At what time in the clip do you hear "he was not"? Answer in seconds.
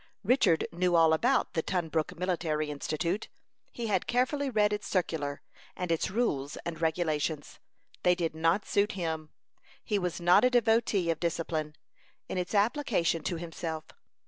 9.83-10.43